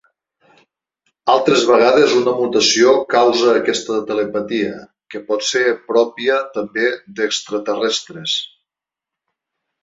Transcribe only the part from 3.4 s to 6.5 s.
aquesta telepatia, que pot ser pròpia